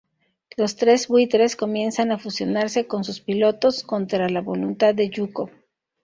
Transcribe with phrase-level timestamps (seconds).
[0.57, 5.51] Los tres buitres comienzan a fusionarse con sus pilotos, contra la voluntad de Yuko.